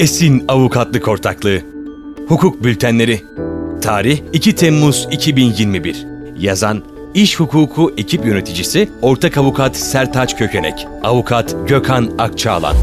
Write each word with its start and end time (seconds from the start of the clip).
Esin 0.00 0.44
Avukatlık 0.48 1.08
Ortaklığı. 1.08 1.60
Hukuk 2.28 2.64
Bültenleri. 2.64 3.20
Tarih 3.82 4.18
2 4.32 4.54
Temmuz 4.54 5.08
2021 5.10 6.06
Yazan 6.38 6.82
İş 7.14 7.40
Hukuku 7.40 7.94
Ekip 7.96 8.26
Yöneticisi 8.26 8.88
Ortak 9.02 9.38
Avukat 9.38 9.76
Sertaç 9.76 10.36
Kökenek. 10.36 10.86
Avukat 11.02 11.56
Gökhan 11.68 12.10
Akçaalan 12.18 12.76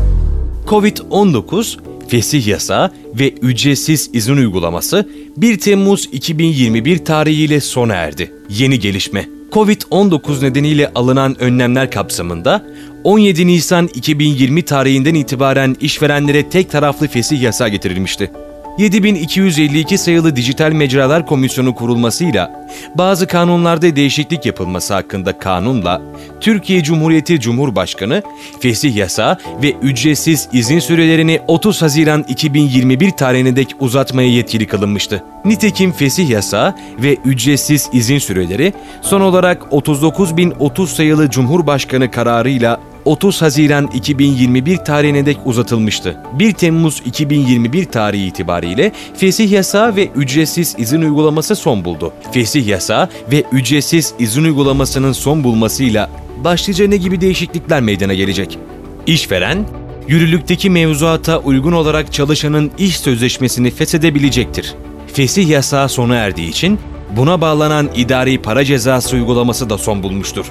Covid-19 0.67 1.77
fesih 2.07 2.47
yasağı 2.47 2.91
ve 3.19 3.31
ücretsiz 3.31 4.09
izin 4.13 4.37
uygulaması 4.37 5.09
1 5.37 5.59
Temmuz 5.59 6.09
2021 6.11 7.05
tarihiyle 7.05 7.61
sona 7.61 7.93
erdi. 7.93 8.31
Yeni 8.49 8.79
gelişme. 8.79 9.25
Covid-19 9.51 10.43
nedeniyle 10.43 10.91
alınan 10.95 11.41
önlemler 11.41 11.91
kapsamında 11.91 12.65
17 13.03 13.47
Nisan 13.47 13.89
2020 13.93 14.61
tarihinden 14.61 15.15
itibaren 15.15 15.75
işverenlere 15.79 16.49
tek 16.49 16.71
taraflı 16.71 17.07
fesih 17.07 17.41
yasağı 17.41 17.69
getirilmişti. 17.69 18.31
7252 18.77 19.97
sayılı 19.97 20.35
Dijital 20.35 20.71
Mecralar 20.71 21.25
Komisyonu 21.25 21.75
kurulmasıyla 21.75 22.67
bazı 22.95 23.27
kanunlarda 23.27 23.95
değişiklik 23.95 24.45
yapılması 24.45 24.93
hakkında 24.93 25.39
kanunla 25.39 26.01
Türkiye 26.41 26.83
Cumhuriyeti 26.83 27.39
Cumhurbaşkanı 27.39 28.23
fesih 28.59 28.95
yasağı 28.95 29.37
ve 29.63 29.73
ücretsiz 29.81 30.49
izin 30.53 30.79
sürelerini 30.79 31.39
30 31.47 31.81
Haziran 31.81 32.25
2021 32.27 33.11
tarihine 33.11 33.55
dek 33.55 33.75
uzatmaya 33.79 34.29
yetkili 34.29 34.67
kılınmıştı. 34.67 35.23
Nitekim 35.45 35.91
fesih 35.91 36.29
yasağı 36.29 36.75
ve 37.03 37.17
ücretsiz 37.25 37.89
izin 37.93 38.19
süreleri 38.19 38.73
son 39.01 39.21
olarak 39.21 39.61
39.030 39.61 40.87
sayılı 40.87 41.29
Cumhurbaşkanı 41.29 42.11
kararıyla 42.11 42.79
30 43.05 43.41
Haziran 43.41 43.87
2021 43.87 44.77
tarihine 44.77 45.25
dek 45.25 45.37
uzatılmıştı. 45.45 46.17
1 46.33 46.53
Temmuz 46.53 47.01
2021 47.05 47.85
tarihi 47.85 48.25
itibariyle 48.25 48.91
fesih 49.15 49.51
yasağı 49.51 49.95
ve 49.95 50.07
ücretsiz 50.15 50.75
izin 50.77 51.01
uygulaması 51.01 51.55
son 51.55 51.85
buldu. 51.85 52.13
Fesih 52.31 52.67
yasağı 52.67 53.09
ve 53.31 53.43
ücretsiz 53.51 54.13
izin 54.19 54.43
uygulamasının 54.43 55.11
son 55.11 55.43
bulmasıyla 55.43 56.09
başlıca 56.43 56.87
ne 56.87 56.97
gibi 56.97 57.21
değişiklikler 57.21 57.81
meydana 57.81 58.13
gelecek? 58.13 58.59
İşveren, 59.07 59.65
yürürlükteki 60.07 60.69
mevzuata 60.69 61.39
uygun 61.39 61.71
olarak 61.71 62.13
çalışanın 62.13 62.71
iş 62.77 62.99
sözleşmesini 62.99 63.71
feshedebilecektir. 63.71 64.75
Fesih 65.13 65.49
yasağı 65.49 65.89
sona 65.89 66.15
erdiği 66.15 66.49
için 66.49 66.79
buna 67.17 67.41
bağlanan 67.41 67.89
idari 67.95 68.41
para 68.41 68.65
cezası 68.65 69.15
uygulaması 69.15 69.69
da 69.69 69.77
son 69.77 70.03
bulmuştur 70.03 70.45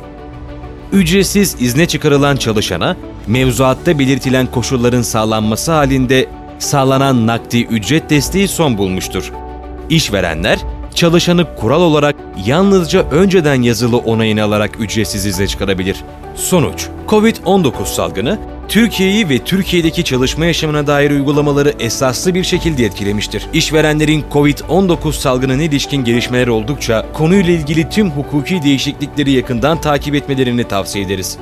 ücretsiz 0.92 1.56
izne 1.60 1.86
çıkarılan 1.86 2.36
çalışana 2.36 2.96
mevzuatta 3.26 3.98
belirtilen 3.98 4.46
koşulların 4.46 5.02
sağlanması 5.02 5.72
halinde 5.72 6.26
sağlanan 6.58 7.26
nakdi 7.26 7.62
ücret 7.62 8.10
desteği 8.10 8.48
son 8.48 8.78
bulmuştur. 8.78 9.32
İşverenler 9.90 10.58
çalışanı 10.94 11.56
kural 11.56 11.82
olarak 11.82 12.16
yalnızca 12.46 13.10
önceden 13.10 13.62
yazılı 13.62 13.98
onayını 13.98 14.42
alarak 14.42 14.80
ücretsiz 14.80 15.26
izne 15.26 15.46
çıkarabilir. 15.46 16.04
Sonuç, 16.34 16.86
Covid-19 17.08 17.84
salgını 17.84 18.38
Türkiye'yi 18.70 19.28
ve 19.28 19.38
Türkiye'deki 19.38 20.04
çalışma 20.04 20.44
yaşamına 20.44 20.86
dair 20.86 21.10
uygulamaları 21.10 21.74
esaslı 21.78 22.34
bir 22.34 22.44
şekilde 22.44 22.84
etkilemiştir. 22.84 23.46
İşverenlerin 23.52 24.24
Covid-19 24.32 25.12
salgınına 25.12 25.62
ilişkin 25.62 26.04
gelişmeler 26.04 26.46
oldukça 26.46 27.06
konuyla 27.12 27.52
ilgili 27.52 27.90
tüm 27.90 28.10
hukuki 28.10 28.62
değişiklikleri 28.62 29.30
yakından 29.30 29.80
takip 29.80 30.14
etmelerini 30.14 30.64
tavsiye 30.64 31.04
ederiz. 31.04 31.38